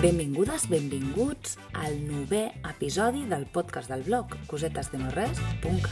Benvingudes, 0.00 0.62
benvinguts 0.72 1.58
al 1.76 1.98
novè 2.00 2.46
episodi 2.64 3.26
del 3.28 3.42
podcast 3.52 3.90
del 3.92 4.00
blog 4.00 4.32
cosetesdenorres.cat. 4.48 5.90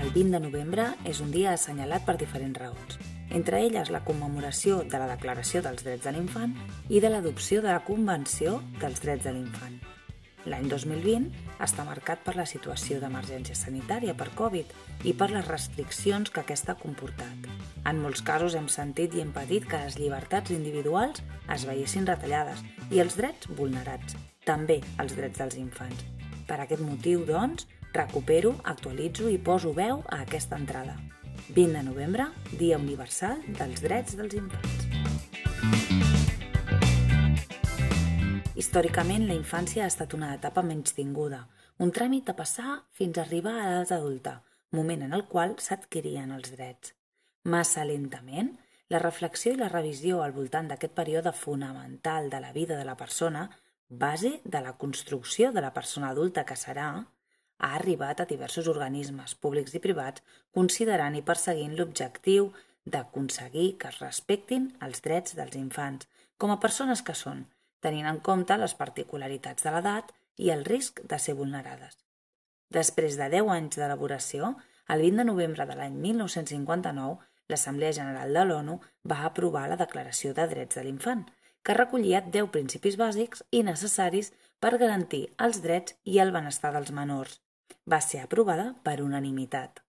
El 0.00 0.08
20 0.14 0.32
de 0.32 0.40
novembre 0.40 0.86
és 1.04 1.20
un 1.20 1.28
dia 1.34 1.52
assenyalat 1.52 2.06
per 2.08 2.14
diferents 2.16 2.56
raons, 2.62 2.96
entre 3.36 3.60
elles 3.66 3.92
la 3.92 4.00
commemoració 4.06 4.78
de 4.88 4.96
la 4.96 5.10
Declaració 5.10 5.60
dels 5.60 5.84
Drets 5.84 6.08
de 6.08 6.14
l'Infant 6.16 6.56
i 6.88 7.04
de 7.04 7.12
l'adopció 7.12 7.60
de 7.60 7.68
la 7.68 7.84
Convenció 7.84 8.62
dels 8.80 9.04
Drets 9.04 9.28
de 9.28 9.36
l'Infant. 9.36 9.76
L'any 10.48 10.72
2020 10.72 11.45
està 11.62 11.84
marcat 11.86 12.20
per 12.24 12.36
la 12.36 12.46
situació 12.46 12.98
d'emergència 13.00 13.56
sanitària 13.56 14.14
per 14.18 14.28
Covid 14.38 14.72
i 15.04 15.14
per 15.16 15.30
les 15.32 15.46
restriccions 15.48 16.30
que 16.30 16.42
aquesta 16.42 16.74
ha 16.74 16.80
comportat. 16.80 17.48
En 17.86 18.02
molts 18.02 18.22
casos 18.26 18.56
hem 18.58 18.68
sentit 18.72 19.14
i 19.14 19.22
hem 19.24 19.32
patit 19.34 19.68
que 19.70 19.80
les 19.84 19.98
llibertats 20.00 20.52
individuals 20.54 21.22
es 21.52 21.66
veiessin 21.68 22.06
retallades 22.08 22.62
i 22.90 23.00
els 23.04 23.16
drets 23.18 23.48
vulnerats, 23.58 24.16
també 24.44 24.80
els 25.02 25.16
drets 25.16 25.42
dels 25.42 25.58
infants. 25.60 26.04
Per 26.46 26.60
aquest 26.62 26.82
motiu, 26.82 27.24
doncs, 27.26 27.66
recupero, 27.92 28.54
actualitzo 28.64 29.30
i 29.32 29.38
poso 29.38 29.72
veu 29.74 30.04
a 30.06 30.22
aquesta 30.22 30.58
entrada. 30.60 30.98
20 31.48 31.72
de 31.72 31.82
novembre, 31.82 32.26
Dia 32.58 32.78
Universal 32.78 33.42
dels 33.58 33.82
Drets 33.82 34.16
dels 34.18 34.34
Infants. 34.34 34.86
Històricament, 38.56 39.26
la 39.28 39.36
infància 39.36 39.84
ha 39.84 39.90
estat 39.90 40.14
una 40.16 40.32
etapa 40.34 40.62
menys 40.64 40.94
tinguda, 40.96 41.42
un 41.78 41.90
tràmit 41.92 42.28
a 42.30 42.36
passar 42.36 42.82
fins 42.96 43.18
a 43.18 43.24
arribar 43.26 43.54
a 43.56 43.64
l'edat 43.68 43.92
adulta, 43.98 44.38
moment 44.72 45.02
en 45.04 45.12
el 45.16 45.26
qual 45.32 45.56
s'adquirien 45.60 46.32
els 46.32 46.54
drets. 46.54 46.94
Massa 47.44 47.84
lentament, 47.84 48.54
la 48.88 49.00
reflexió 49.02 49.52
i 49.52 49.58
la 49.60 49.68
revisió 49.68 50.22
al 50.22 50.32
voltant 50.32 50.70
d'aquest 50.70 50.94
període 50.94 51.32
fonamental 51.36 52.30
de 52.30 52.40
la 52.40 52.52
vida 52.52 52.78
de 52.78 52.86
la 52.88 52.96
persona, 52.96 53.50
base 53.88 54.40
de 54.44 54.60
la 54.60 54.72
construcció 54.78 55.52
de 55.52 55.60
la 55.60 55.72
persona 55.74 56.10
adulta 56.14 56.44
que 56.44 56.56
serà, 56.56 56.88
ha 57.58 57.74
arribat 57.74 58.20
a 58.20 58.28
diversos 58.28 58.68
organismes 58.68 59.34
públics 59.34 59.74
i 59.74 59.80
privats 59.80 60.24
considerant 60.52 61.16
i 61.16 61.24
perseguint 61.24 61.76
l'objectiu 61.76 62.50
d'aconseguir 62.84 63.76
que 63.80 63.88
es 63.92 64.00
respectin 64.00 64.70
els 64.86 65.02
drets 65.04 65.36
dels 65.36 65.56
infants 65.60 66.08
com 66.38 66.52
a 66.52 66.60
persones 66.60 67.02
que 67.02 67.14
són, 67.16 67.46
tenint 67.80 68.06
en 68.08 68.20
compte 68.20 68.56
les 68.60 68.74
particularitats 68.74 69.64
de 69.64 69.72
l'edat 69.72 70.12
i 70.36 70.50
el 70.54 70.64
risc 70.64 71.00
de 71.10 71.18
ser 71.18 71.34
vulnerades. 71.38 71.96
Després 72.72 73.16
de 73.20 73.28
10 73.32 73.50
anys 73.54 73.78
d'elaboració, 73.78 74.56
el 74.88 75.02
20 75.02 75.22
de 75.22 75.26
novembre 75.28 75.66
de 75.66 75.76
l'any 75.78 75.96
1959, 76.02 77.16
l'Assemblea 77.48 77.94
General 77.94 78.32
de 78.34 78.44
l'ONU 78.44 78.76
va 79.10 79.22
aprovar 79.26 79.66
la 79.70 79.78
Declaració 79.80 80.34
de 80.34 80.46
Drets 80.50 80.78
de 80.78 80.84
l'Infant, 80.86 81.24
que 81.62 81.74
recollia 81.74 82.22
10 82.22 82.50
principis 82.54 82.98
bàsics 82.98 83.42
i 83.50 83.62
necessaris 83.66 84.32
per 84.62 84.78
garantir 84.82 85.24
els 85.46 85.60
drets 85.62 85.96
i 86.04 86.20
el 86.22 86.32
benestar 86.34 86.72
dels 86.74 86.92
menors. 86.94 87.40
Va 87.90 88.00
ser 88.02 88.22
aprovada 88.22 88.72
per 88.86 89.00
unanimitat. 89.02 89.82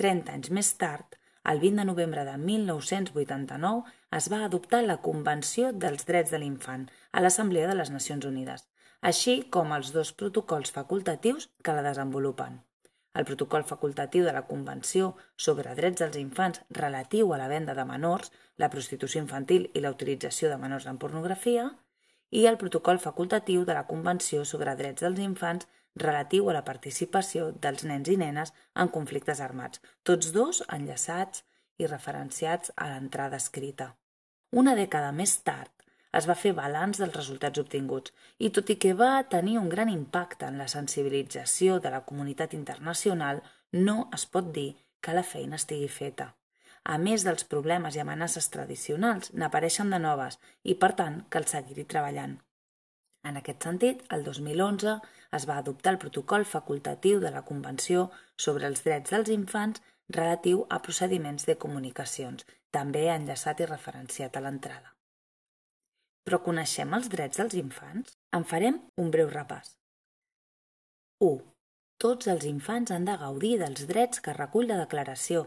30 0.00 0.32
anys 0.36 0.50
més 0.50 0.72
tard, 0.80 1.16
el 1.44 1.60
20 1.60 1.82
de 1.82 1.84
novembre 1.88 2.24
de 2.24 2.36
1989 2.40 3.82
es 4.18 4.28
va 4.32 4.44
adoptar 4.44 4.80
la 4.84 5.00
Convenció 5.04 5.72
dels 5.72 6.06
Drets 6.08 6.32
de 6.32 6.40
l'Infant 6.40 6.86
a 7.12 7.20
l'Assemblea 7.20 7.68
de 7.68 7.76
les 7.76 7.92
Nacions 7.92 8.24
Unides, 8.24 8.64
així 9.08 9.34
com 9.54 9.72
els 9.76 9.90
dos 9.92 10.14
protocols 10.20 10.72
facultatius 10.72 11.50
que 11.62 11.72
la 11.76 11.82
desenvolupen. 11.84 12.62
El 13.20 13.26
protocol 13.28 13.66
facultatiu 13.68 14.24
de 14.24 14.32
la 14.32 14.46
Convenció 14.48 15.10
sobre 15.36 15.74
Drets 15.78 16.00
dels 16.00 16.16
Infants 16.18 16.62
relatiu 16.78 17.34
a 17.34 17.38
la 17.38 17.50
venda 17.52 17.74
de 17.76 17.84
menors, 17.84 18.32
la 18.56 18.70
prostitució 18.72 19.20
infantil 19.22 19.68
i 19.74 19.82
la 19.84 19.92
utilització 19.92 20.48
de 20.50 20.56
menors 20.62 20.88
en 20.90 20.98
pornografia, 20.98 21.68
i 22.30 22.46
el 22.50 22.58
protocol 22.58 22.98
facultatiu 22.98 23.68
de 23.68 23.76
la 23.76 23.84
Convenció 23.86 24.42
sobre 24.48 24.74
Drets 24.80 25.04
dels 25.04 25.20
Infants 25.22 25.68
relatiu 25.94 26.48
a 26.48 26.56
la 26.56 26.64
participació 26.64 27.52
dels 27.66 27.84
nens 27.84 28.08
i 28.08 28.16
nenes 28.18 28.54
en 28.74 28.90
conflictes 28.96 29.44
armats, 29.44 29.84
tots 30.02 30.32
dos 30.32 30.64
enllaçats 30.72 31.44
i 31.78 31.86
referenciats 31.86 32.72
a 32.74 32.88
l'entrada 32.90 33.36
escrita. 33.36 33.92
Una 34.50 34.74
dècada 34.74 35.12
més 35.12 35.36
tard 35.44 35.83
es 36.18 36.28
va 36.30 36.36
fer 36.38 36.52
balanç 36.54 37.00
dels 37.00 37.16
resultats 37.16 37.60
obtinguts 37.62 38.12
i 38.46 38.50
tot 38.54 38.70
i 38.70 38.76
que 38.84 38.94
va 39.00 39.24
tenir 39.34 39.58
un 39.58 39.68
gran 39.72 39.90
impacte 39.90 40.46
en 40.46 40.60
la 40.62 40.68
sensibilització 40.70 41.80
de 41.80 41.90
la 41.94 42.04
comunitat 42.10 42.54
internacional, 42.54 43.42
no 43.72 44.08
es 44.14 44.26
pot 44.26 44.52
dir 44.54 44.70
que 45.02 45.16
la 45.16 45.26
feina 45.26 45.58
estigui 45.60 45.90
feta. 45.90 46.30
A 46.84 46.98
més 47.00 47.24
dels 47.24 47.46
problemes 47.48 47.96
i 47.96 48.02
amenaces 48.02 48.50
tradicionals, 48.54 49.32
n'apareixen 49.32 49.90
de 49.90 50.00
noves 50.06 50.38
i, 50.62 50.74
per 50.74 50.92
tant, 51.00 51.22
cal 51.32 51.48
seguir-hi 51.50 51.86
treballant. 51.88 52.38
En 53.24 53.40
aquest 53.40 53.64
sentit, 53.64 54.02
el 54.14 54.24
2011 54.24 54.98
es 55.38 55.46
va 55.48 55.56
adoptar 55.58 55.94
el 55.94 56.00
protocol 56.02 56.44
facultatiu 56.44 57.22
de 57.24 57.32
la 57.32 57.44
Convenció 57.48 58.10
sobre 58.36 58.68
els 58.68 58.84
drets 58.84 59.16
dels 59.16 59.32
infants 59.32 59.80
relatiu 60.18 60.66
a 60.68 60.82
procediments 60.84 61.48
de 61.48 61.56
comunicacions, 61.56 62.44
també 62.70 63.08
enllaçat 63.08 63.64
i 63.64 63.70
referenciat 63.70 64.36
a 64.36 64.44
l'entrada. 64.44 64.92
Però 66.24 66.40
coneixem 66.44 66.94
els 66.96 67.10
drets 67.12 67.40
dels 67.40 67.56
infants? 67.60 68.14
En 68.36 68.46
farem 68.48 68.78
un 69.00 69.10
breu 69.14 69.28
repàs. 69.32 69.74
1. 71.20 71.42
Tots 72.04 72.28
els 72.32 72.46
infants 72.48 72.92
han 72.94 73.04
de 73.08 73.16
gaudir 73.20 73.58
dels 73.60 73.84
drets 73.90 74.24
que 74.24 74.36
recull 74.36 74.66
la 74.68 74.80
declaració 74.80 75.44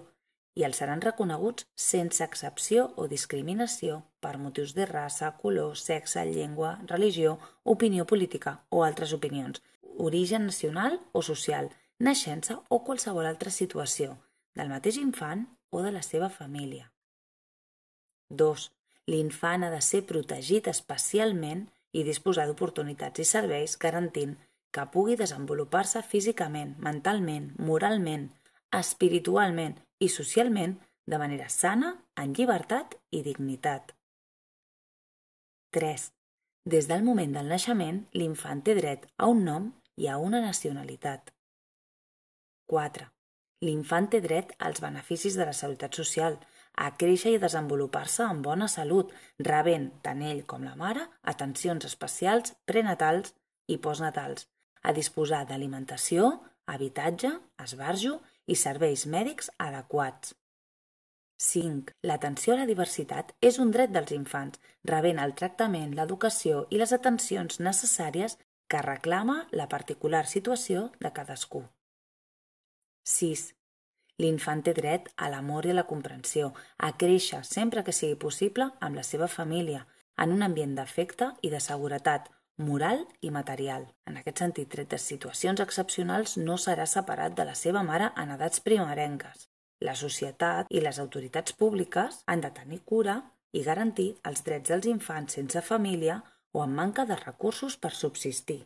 i 0.58 0.64
els 0.66 0.80
seran 0.82 1.02
reconeguts 1.04 1.68
sense 1.78 2.24
excepció 2.26 2.88
o 2.98 3.08
discriminació 3.12 4.00
per 4.26 4.38
motius 4.42 4.74
de 4.78 4.88
raça, 4.90 5.30
color, 5.42 5.76
sexe, 5.78 6.24
llengua, 6.26 6.72
religió, 6.94 7.36
opinió 7.64 8.06
política 8.06 8.56
o 8.70 8.84
altres 8.84 9.14
opinions, 9.14 9.62
origen 10.10 10.48
nacional 10.50 11.00
o 11.12 11.22
social, 11.22 11.70
naixença 12.00 12.62
o 12.70 12.82
qualsevol 12.88 13.30
altra 13.30 13.54
situació, 13.54 14.18
del 14.58 14.74
mateix 14.74 14.98
infant 15.02 15.46
o 15.70 15.84
de 15.86 15.94
la 15.94 16.02
seva 16.02 16.30
família. 16.34 16.92
2. 18.30 18.72
L'infant 19.08 19.64
ha 19.64 19.72
de 19.72 19.82
ser 19.82 20.04
protegit 20.08 20.68
especialment 20.68 21.66
i 21.96 22.04
disposar 22.04 22.48
d'oportunitats 22.48 23.24
i 23.24 23.28
serveis 23.28 23.78
garantint 23.80 24.36
que 24.76 24.84
pugui 24.94 25.16
desenvolupar-se 25.16 26.04
físicament, 26.04 26.76
mentalment, 26.84 27.54
moralment, 27.58 28.28
espiritualment 28.76 29.78
i 30.04 30.10
socialment 30.12 30.76
de 31.08 31.18
manera 31.18 31.48
sana, 31.50 31.94
en 32.20 32.34
llibertat 32.36 32.98
i 33.16 33.24
dignitat. 33.24 33.94
3. 35.72 36.12
Des 36.68 36.88
del 36.92 37.04
moment 37.08 37.32
del 37.38 37.48
naixement, 37.48 38.04
l'infant 38.14 38.62
té 38.62 38.76
dret 38.76 39.08
a 39.16 39.32
un 39.32 39.46
nom 39.48 39.72
i 39.96 40.10
a 40.12 40.18
una 40.20 40.42
nacionalitat. 40.44 41.32
4. 42.68 43.08
L'infant 43.64 44.10
té 44.12 44.20
dret 44.22 44.52
als 44.60 44.84
beneficis 44.84 45.38
de 45.40 45.48
la 45.48 45.56
salutat 45.56 45.96
social, 45.96 46.36
a 46.78 46.92
créixer 47.02 47.34
i 47.36 47.42
desenvolupar-se 47.42 48.24
amb 48.24 48.46
bona 48.46 48.68
salut, 48.72 49.12
rebent, 49.50 49.90
tant 50.06 50.22
ell 50.22 50.44
com 50.46 50.64
la 50.64 50.76
mare, 50.80 51.08
atencions 51.34 51.88
especials 51.90 52.54
prenatals 52.70 53.34
i 53.68 53.80
postnatals, 53.82 54.46
a 54.84 54.94
disposar 54.94 55.44
d'alimentació, 55.50 56.30
habitatge, 56.68 57.34
esbarjo 57.64 58.20
i 58.48 58.56
serveis 58.56 59.08
mèdics 59.10 59.50
adequats. 59.58 60.36
5. 61.38 61.94
L'atenció 62.10 62.54
a 62.54 62.62
la 62.62 62.70
diversitat 62.70 63.34
és 63.42 63.60
un 63.62 63.72
dret 63.74 63.92
dels 63.94 64.14
infants, 64.16 64.62
rebent 64.90 65.20
el 65.22 65.36
tractament, 65.38 65.94
l'educació 65.98 66.66
i 66.74 66.82
les 66.82 66.94
atencions 66.94 67.60
necessàries 67.62 68.38
que 68.68 68.82
reclama 68.82 69.44
la 69.52 69.68
particular 69.70 70.26
situació 70.26 70.90
de 71.00 71.14
cadascú. 71.14 71.64
6. 73.08 73.54
L'infant 74.18 74.64
té 74.66 74.74
dret 74.74 75.12
a 75.16 75.30
l'amor 75.30 75.68
i 75.68 75.74
a 75.74 75.78
la 75.78 75.86
comprensió, 75.90 76.54
a 76.78 76.90
créixer 77.02 77.44
sempre 77.46 77.84
que 77.84 77.94
sigui 77.94 78.18
possible 78.24 78.72
amb 78.80 78.98
la 78.98 79.04
seva 79.06 79.28
família, 79.28 79.86
en 80.18 80.34
un 80.34 80.42
ambient 80.42 80.74
d'afecte 80.78 81.34
i 81.46 81.52
de 81.54 81.60
seguretat, 81.62 82.32
moral 82.58 83.04
i 83.22 83.30
material. 83.30 83.86
En 84.10 84.18
aquest 84.18 84.42
sentit, 84.42 84.70
tret 84.74 84.90
de 84.90 84.98
situacions 84.98 85.62
excepcionals, 85.62 86.38
no 86.38 86.58
serà 86.58 86.88
separat 86.90 87.38
de 87.38 87.46
la 87.46 87.54
seva 87.54 87.84
mare 87.86 88.10
en 88.18 88.34
edats 88.34 88.64
primerenques. 88.66 89.46
La 89.86 89.94
societat 89.94 90.72
i 90.74 90.82
les 90.82 90.98
autoritats 91.00 91.54
públiques 91.54 92.24
han 92.26 92.42
de 92.42 92.50
tenir 92.50 92.82
cura 92.82 93.20
i 93.54 93.62
garantir 93.64 94.10
els 94.26 94.42
drets 94.44 94.74
dels 94.74 94.90
infants 94.90 95.38
sense 95.38 95.62
família 95.62 96.18
o 96.58 96.64
amb 96.64 96.74
manca 96.74 97.06
de 97.06 97.16
recursos 97.22 97.78
per 97.78 97.94
subsistir. 97.94 98.64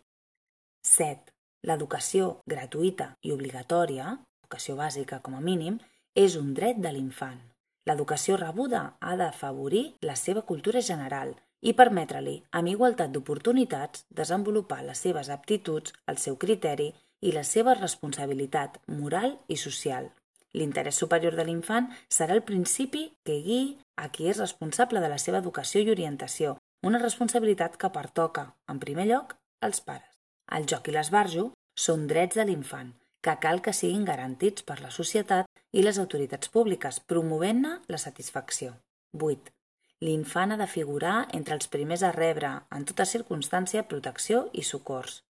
7. 0.88 1.36
L'educació 1.68 2.38
gratuïta 2.48 3.12
i 3.28 3.36
obligatòria, 3.36 4.16
educació 4.52 4.76
bàsica 4.76 5.22
com 5.24 5.36
a 5.36 5.42
mínim, 5.42 5.80
és 6.14 6.36
un 6.36 6.54
dret 6.54 6.78
de 6.84 6.92
l'infant. 6.92 7.40
L'educació 7.88 8.36
rebuda 8.36 8.98
ha 9.00 9.16
d'afavorir 9.16 9.96
la 10.02 10.16
seva 10.16 10.42
cultura 10.42 10.82
general 10.82 11.32
i 11.62 11.74
permetre-li, 11.74 12.44
amb 12.52 12.68
igualtat 12.68 13.14
d'oportunitats, 13.14 14.04
desenvolupar 14.10 14.84
les 14.84 15.00
seves 15.00 15.30
aptituds, 15.30 15.94
el 16.08 16.18
seu 16.18 16.36
criteri 16.36 16.92
i 17.22 17.32
la 17.32 17.44
seva 17.44 17.78
responsabilitat 17.78 18.82
moral 18.88 19.38
i 19.48 19.56
social. 19.56 20.12
L'interès 20.54 21.00
superior 21.00 21.38
de 21.40 21.46
l'infant 21.48 21.88
serà 22.10 22.36
el 22.36 22.44
principi 22.44 23.14
que 23.24 23.40
guiï 23.46 23.78
a 23.96 24.10
qui 24.12 24.28
és 24.28 24.42
responsable 24.42 25.00
de 25.00 25.08
la 25.08 25.18
seva 25.18 25.40
educació 25.40 25.80
i 25.80 25.94
orientació, 25.96 26.58
una 26.84 27.00
responsabilitat 27.00 27.78
que 27.78 27.94
pertoca, 27.94 28.50
en 28.68 28.84
primer 28.84 29.08
lloc, 29.08 29.38
als 29.62 29.80
pares. 29.80 30.12
El 30.52 30.68
joc 30.68 30.90
i 30.90 30.98
l'esbarjo 30.98 31.54
són 31.78 32.10
drets 32.10 32.36
de 32.36 32.44
l'infant, 32.50 32.92
que 33.22 33.38
cal 33.42 33.62
que 33.62 33.74
siguin 33.74 34.06
garantits 34.06 34.66
per 34.68 34.80
la 34.82 34.92
societat 34.92 35.48
i 35.72 35.84
les 35.86 36.00
autoritats 36.02 36.50
públiques, 36.50 37.00
promovent-ne 37.00 37.78
la 37.88 38.00
satisfacció. 38.02 38.74
8. 39.14 39.54
L'infant 40.02 40.54
ha 40.54 40.58
de 40.58 40.68
figurar 40.68 41.28
entre 41.38 41.54
els 41.54 41.70
primers 41.70 42.02
a 42.04 42.10
rebre, 42.16 42.50
en 42.74 42.88
tota 42.90 43.06
circumstància, 43.06 43.86
protecció 43.92 44.48
i 44.58 44.66
socors. 44.66 45.22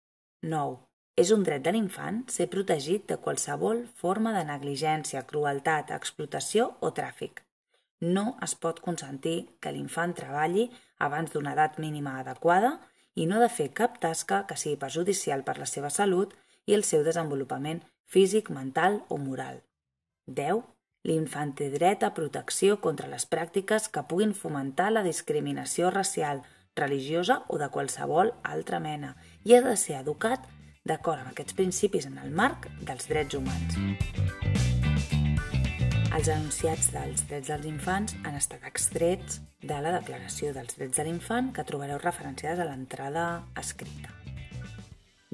9. 0.42 0.80
És 1.20 1.32
un 1.36 1.44
dret 1.44 1.64
de 1.66 1.74
l'infant 1.76 2.22
ser 2.32 2.48
protegit 2.54 3.10
de 3.10 3.18
qualsevol 3.26 3.84
forma 4.02 4.32
de 4.38 4.46
negligència, 4.48 5.26
crueltat, 5.28 5.92
explotació 5.92 6.70
o 6.80 6.94
tràfic. 6.96 7.44
No 8.02 8.38
es 8.42 8.56
pot 8.56 8.80
consentir 8.82 9.36
que 9.60 9.74
l'infant 9.76 10.16
treballi 10.18 10.70
abans 11.08 11.34
d'una 11.34 11.52
edat 11.58 11.78
mínima 11.84 12.16
adequada 12.22 12.78
i 13.14 13.28
no 13.28 13.38
ha 13.38 13.44
de 13.44 13.52
fer 13.52 13.68
cap 13.78 14.00
tasca 14.00 14.46
que 14.48 14.58
sigui 14.58 14.80
perjudicial 14.80 15.44
per 15.44 15.58
la 15.60 15.68
seva 15.70 15.92
salut 15.92 16.34
i 16.66 16.76
el 16.78 16.84
seu 16.84 17.04
desenvolupament 17.04 17.82
físic, 18.06 18.50
mental 18.50 19.02
o 19.10 19.18
moral. 19.18 19.64
10. 20.28 20.64
L'infant 21.08 21.56
té 21.58 21.72
dret 21.74 22.04
a 22.04 22.14
protecció 22.14 22.78
contra 22.82 23.10
les 23.10 23.26
pràctiques 23.26 23.88
que 23.90 24.06
puguin 24.10 24.36
fomentar 24.38 24.92
la 24.92 25.02
discriminació 25.04 25.90
racial, 25.90 26.44
religiosa 26.76 27.42
o 27.50 27.58
de 27.58 27.70
qualsevol 27.74 28.34
altra 28.44 28.80
mena 28.80 29.16
i 29.44 29.56
ha 29.56 29.62
de 29.66 29.76
ser 29.76 29.98
educat 30.00 30.46
d'acord 30.88 31.22
amb 31.22 31.34
aquests 31.34 31.58
principis 31.58 32.08
en 32.10 32.18
el 32.22 32.32
marc 32.32 32.70
dels 32.86 33.10
drets 33.10 33.38
humans. 33.38 33.78
Els 36.12 36.28
enunciats 36.28 36.92
dels 36.94 37.26
drets 37.30 37.50
dels 37.50 37.68
infants 37.70 38.18
han 38.22 38.36
estat 38.38 38.66
extrets 38.68 39.40
de 39.64 39.78
la 39.82 39.96
Declaració 39.98 40.52
dels 40.54 40.76
Drets 40.78 41.00
de 41.00 41.08
l'Infant 41.08 41.54
que 41.56 41.66
trobareu 41.66 42.02
referenciades 42.04 42.60
a 42.60 42.68
l'entrada 42.68 43.30
escrita. 43.58 44.21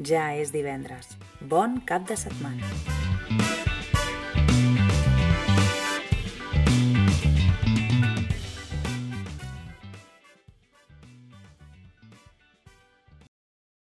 Ja 0.05 0.27
és 0.37 0.51
divendres. 0.53 1.15
Bon 1.41 1.79
cap 1.89 2.05
de 2.05 2.19
setmana. 2.21 3.66